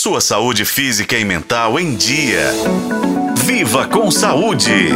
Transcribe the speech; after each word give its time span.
sua 0.00 0.18
saúde 0.22 0.64
física 0.64 1.14
e 1.18 1.26
mental 1.26 1.78
em 1.78 1.94
dia. 1.94 2.52
Viva 3.44 3.86
com 3.86 4.10
saúde! 4.10 4.88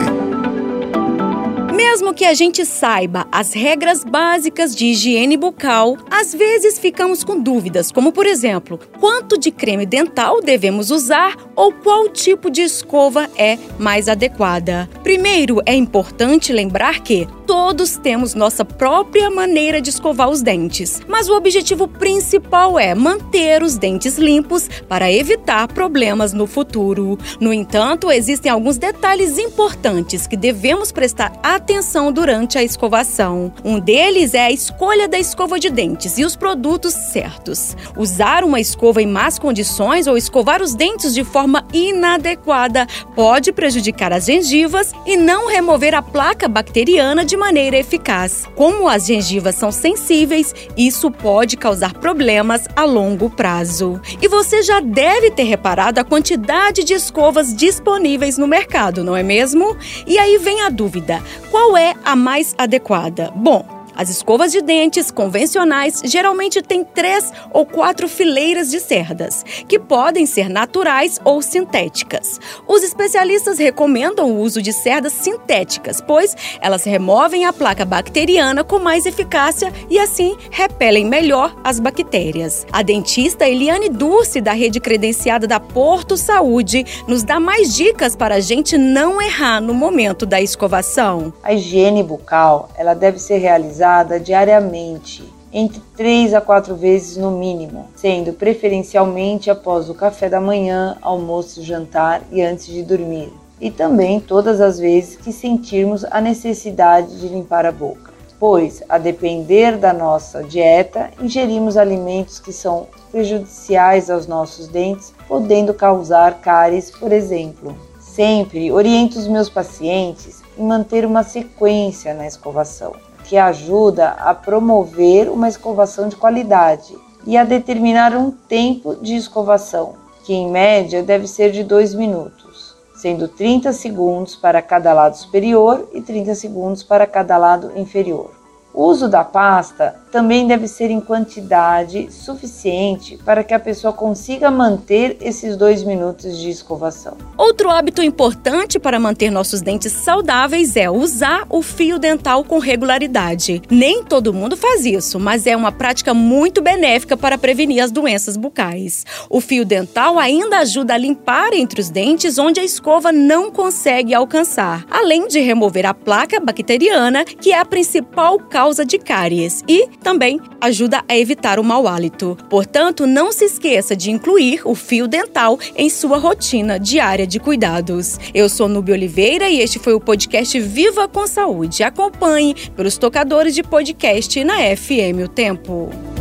Mesmo 1.75 2.15
que 2.15 2.25
a 2.25 2.33
gente 2.33 2.65
saiba 2.65 3.27
as 3.31 3.53
regras 3.53 4.03
básicas 4.03 4.75
de 4.75 4.87
higiene 4.87 5.37
bucal, 5.37 5.99
às 6.11 6.33
vezes 6.33 6.79
ficamos 6.79 7.23
com 7.23 7.39
dúvidas, 7.39 7.93
como 7.93 8.13
por 8.13 8.25
exemplo, 8.25 8.81
quanto 8.99 9.39
de 9.39 9.51
creme 9.51 9.85
dental 9.85 10.41
devemos 10.41 10.91
usar 10.91 11.37
ou 11.55 11.71
qual 11.71 12.09
tipo 12.09 12.51
de 12.51 12.63
escova 12.63 13.29
é 13.37 13.59
mais 13.79 14.09
adequada. 14.09 14.89
Primeiro, 15.03 15.61
é 15.67 15.75
importante 15.75 16.51
lembrar 16.51 17.01
que 17.01 17.29
todos 17.47 17.97
temos 17.97 18.35
nossa 18.35 18.65
própria 18.65 19.31
maneira 19.31 19.81
de 19.81 19.91
escovar 19.91 20.29
os 20.29 20.43
dentes, 20.43 21.01
mas 21.09 21.29
o 21.29 21.37
objetivo 21.37 21.87
principal 21.87 22.79
é 22.79 22.95
manter 22.95 23.63
os 23.63 23.77
dentes 23.77 24.19
limpos 24.19 24.69
para 24.89 25.13
evitar 25.13 25.69
problemas 25.69 26.33
no 26.33 26.47
futuro. 26.47 27.19
No 27.41 27.53
entanto, 27.53 28.11
existem 28.11 28.51
alguns 28.51 28.79
detalhes 28.79 29.39
importantes 29.39 30.27
que 30.27 30.37
devemos 30.37 30.91
prestar 30.91 31.33
atenção 31.43 32.13
durante 32.13 32.59
a 32.59 32.63
escovação. 32.63 33.53
Um 33.65 33.79
deles 33.79 34.35
é 34.35 34.47
a 34.47 34.51
escolha 34.51 35.09
da 35.09 35.19
escova 35.19 35.59
de 35.59 35.71
dentes 35.71 36.19
e 36.19 36.25
os 36.25 36.37
produtos 36.37 36.93
certos. 36.93 37.77
Usar 37.97 38.45
uma 38.45 38.61
escova 38.61 39.03
em 39.03 39.07
más 39.07 39.39
condições 39.39 40.07
ou 40.07 40.17
escovar 40.17 40.63
os 40.63 40.75
dentes 40.75 41.15
de 41.15 41.25
forma 41.25 41.65
inadequada 41.73 42.87
pode 43.15 43.53
prejudicar 43.53 44.13
as 44.13 44.25
gengivas 44.25 44.93
e 45.07 45.17
não 45.17 45.49
remover 45.49 45.95
a 45.95 46.03
placa 46.03 46.49
bacteriana 46.49 47.25
de 47.25 47.34
de 47.35 47.37
maneira 47.37 47.77
eficaz. 47.77 48.49
Como 48.55 48.89
as 48.89 49.07
gengivas 49.07 49.57
são 49.57 49.73
sensíveis, 49.73 50.55
isso 50.77 51.11
pode 51.11 51.57
causar 51.57 51.93
problemas 51.95 52.69
a 52.77 52.85
longo 52.85 53.29
prazo. 53.29 54.01
E 54.23 54.29
você 54.29 54.63
já 54.63 54.79
deve 54.79 55.33
ter 55.33 55.43
reparado 55.43 55.99
a 55.99 56.05
quantidade 56.05 56.85
de 56.85 56.95
escovas 56.95 57.53
disponíveis 57.53 58.39
no 58.39 58.47
mercado, 58.47 59.03
não 59.03 59.17
é 59.17 59.25
mesmo? 59.25 59.77
E 60.07 60.17
aí 60.17 60.39
vem 60.39 60.61
a 60.61 60.69
dúvida: 60.69 61.21
qual 61.51 61.77
é 61.77 61.95
a 62.05 62.15
mais 62.15 62.55
adequada? 62.57 63.33
Bom, 63.35 63.74
as 63.97 64.11
escovas 64.11 64.51
de 64.51 64.61
dentes 64.61 65.11
convencionais 65.11 66.03
geralmente 66.05 66.61
têm 66.61 66.85
três 66.85 67.33
ou 67.53 67.65
quatro 67.65 68.09
fileiras 68.09 68.71
de 68.71 68.81
cerdas, 68.81 69.45
que 69.69 69.79
podem 69.79 70.27
ser 70.27 70.49
naturais 70.49 71.21
ou 71.25 71.41
sintéticas. 71.41 72.41
Os 72.67 72.83
especialistas 72.83 73.59
recomendam 73.59 74.33
o 74.33 74.41
uso 74.41 74.61
de 74.61 74.73
cerdas 74.73 75.13
sintéticas, 75.13 76.01
pois 76.01 76.37
elas 76.61 76.85
removem 76.85 77.45
a 77.45 77.53
placa 77.53 77.85
bacteriana 77.85 78.65
com 78.65 78.79
mais 78.79 79.07
eficácia 79.07 79.73
e 79.89 79.99
assim 79.99 80.37
repelem 80.51 81.05
melhor 81.05 81.55
as 81.63 81.79
bactérias. 81.79 82.67
A 82.73 82.83
dentista 82.83 83.49
Eliane 83.49 83.89
Dulce, 83.89 84.41
da 84.41 84.53
rede 84.53 84.81
credenciada 84.81 85.47
da 85.47 85.61
Porto 85.61 86.17
Saúde, 86.17 86.85
nos 87.07 87.23
dá 87.23 87.39
mais 87.39 87.75
dicas 87.75 88.17
para 88.17 88.37
a 88.37 88.41
gente 88.41 88.77
não 88.77 89.23
errar 89.23 89.61
no 89.61 89.75
momento 89.75 90.27
da 90.27 90.41
escovação. 90.41 91.33
A 91.43 91.53
higiene 91.53 92.03
bucal 92.03 92.69
ela 92.77 92.95
deve 92.95 93.19
ser 93.19 93.39
realizada 93.39 93.84
diariamente, 94.19 95.23
entre 95.53 95.81
3 95.97 96.35
a 96.35 96.41
4 96.41 96.75
vezes 96.75 97.17
no 97.17 97.31
mínimo, 97.31 97.87
sendo 97.95 98.33
preferencialmente 98.33 99.51
após 99.51 99.89
o 99.89 99.95
café 99.95 100.29
da 100.29 100.41
manhã, 100.41 100.97
almoço, 101.01 101.63
jantar 101.63 102.23
e 102.33 102.43
antes 102.43 102.67
de 102.67 102.83
dormir, 102.83 103.33
e 103.61 103.71
também 103.71 104.19
todas 104.19 104.61
as 104.61 104.81
vezes 104.81 105.17
que 105.17 105.33
sentirmos 105.33 106.05
a 106.11 106.21
necessidade 106.21 107.21
de 107.21 107.29
limpar 107.29 107.65
a 107.67 107.71
boca. 107.71 108.13
Pois, 108.41 108.83
a 108.89 108.99
depender 108.99 109.77
da 109.77 109.93
nossa 109.93 110.43
dieta, 110.43 111.11
ingerimos 111.21 111.77
alimentos 111.77 112.41
que 112.41 112.53
são 112.53 112.89
prejudiciais 113.13 114.11
aos 114.11 114.27
nossos 114.27 114.67
dentes, 114.67 115.15
podendo 115.29 115.73
causar 115.73 116.41
cáries, 116.41 116.91
por 116.91 117.13
exemplo. 117.13 117.77
Sempre 118.01 118.73
oriento 118.73 119.19
os 119.19 119.29
meus 119.29 119.49
pacientes 119.49 120.43
em 120.59 120.65
manter 120.65 121.07
uma 121.07 121.23
sequência 121.23 122.13
na 122.13 122.27
escovação 122.27 122.93
que 123.25 123.37
ajuda 123.37 124.11
a 124.11 124.35
promover 124.35 125.29
uma 125.29 125.49
escovação 125.49 126.09
de 126.09 126.17
qualidade 126.17 126.97
e 127.27 127.37
a 127.37 127.43
determinar 127.43 128.15
um 128.15 128.31
tempo 128.31 128.95
de 128.97 129.17
escovação, 129.17 129.95
que 130.25 130.35
em 130.35 130.51
média 130.51 131.03
deve 131.03 131.27
ser 131.27 131.51
de 131.51 131.65
2 131.65 131.95
minutos, 131.95 132.77
sendo 132.95 133.27
30 133.27 133.73
segundos 133.73 134.37
para 134.37 134.61
cada 134.61 134.93
lado 134.93 135.17
superior 135.17 135.89
e 135.93 136.01
30 136.03 136.35
segundos 136.35 136.83
para 136.83 137.07
cada 137.07 137.37
lado 137.37 137.73
inferior. 137.77 138.31
O 138.73 138.85
uso 138.85 139.09
da 139.09 139.25
pasta 139.25 139.97
também 140.15 140.47
deve 140.47 140.69
ser 140.69 140.93
em 140.93 141.01
quantidade 141.01 142.07
suficiente 142.09 143.19
para 143.25 143.43
que 143.43 143.53
a 143.53 143.59
pessoa 143.59 143.93
consiga 143.93 144.49
manter 144.49 145.17
esses 145.21 145.57
dois 145.57 145.83
minutos 145.83 146.39
de 146.39 146.51
escovação. 146.51 147.17
Outro 147.37 147.69
hábito 147.69 148.01
importante 148.01 148.79
para 148.79 149.01
manter 149.01 149.29
nossos 149.29 149.61
dentes 149.61 149.93
saudáveis 149.93 150.77
é 150.77 150.89
usar 150.89 151.45
o 151.51 151.61
fio 151.63 151.99
dental 151.99 152.45
com 152.45 152.61
regularidade. 152.61 153.61
Nem 153.69 154.05
todo 154.05 154.33
mundo 154.33 154.57
faz 154.57 154.87
isso, 154.87 155.19
mas 155.19 155.49
é 155.49 155.57
uma 155.57 155.73
prática 155.73 156.15
muito 156.15 156.63
benéfica 156.63 157.17
para 157.17 157.37
prevenir 157.37 157.83
as 157.83 157.91
doenças 157.91 158.37
bucais. 158.37 159.05
O 159.29 159.41
fio 159.41 159.65
dental 159.65 160.17
ainda 160.17 160.59
ajuda 160.59 160.95
a 160.95 160.99
limpar 160.99 161.53
entre 161.55 161.81
os 161.81 161.91
dentes 161.91 162.39
onde 162.39 162.61
a 162.61 162.65
escova 162.65 163.11
não 163.11 163.51
consegue 163.51 164.15
alcançar, 164.15 164.87
além 164.89 165.27
de 165.27 165.41
remover 165.41 165.85
a 165.85 165.93
placa 165.93 166.39
bacteriana, 166.39 167.25
que 167.25 167.51
é 167.51 167.59
a 167.59 167.65
principal 167.65 168.39
causa 168.39 168.87
de 168.87 168.97
cáries 168.97 169.65
e 169.67 169.89
também 170.05 170.39
ajuda 170.61 171.03
a 171.09 171.17
evitar 171.17 171.59
o 171.59 171.65
mau 171.65 171.89
hálito. 171.89 172.37
Portanto, 172.49 173.07
não 173.07 173.33
se 173.33 173.47
esqueça 173.47 173.97
de 173.97 174.11
incluir 174.11 174.61
o 174.65 174.75
fio 174.75 175.09
dental 175.09 175.59
em 175.75 175.89
sua 175.89 176.19
rotina 176.19 176.79
diária 176.79 177.27
de 177.27 177.41
cuidados. 177.41 178.21
Eu 178.33 178.49
sou 178.49 178.69
Nubia 178.69 178.95
Oliveira 178.95 179.49
e 179.49 179.59
este 179.59 179.79
foi 179.79 179.95
o 179.95 180.01
podcast 180.01 180.61
Viva 180.61 181.09
com 181.09 181.27
Saúde. 181.27 181.83
Acompanhe 181.83 182.55
pelos 182.77 182.99
tocadores 182.99 183.55
de 183.55 183.63
podcast 183.63 184.45
na 184.45 184.59
FM 184.77 185.25
O 185.25 185.29
Tempo. 185.29 186.14